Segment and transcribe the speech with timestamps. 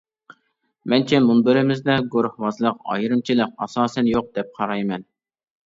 [0.93, 5.09] مەنچە مۇنبىرىمىزدە گۇرۇھۋازلىق، ئايرىمىچىلىق ئاساسەن يوق دەپ قارايمەن.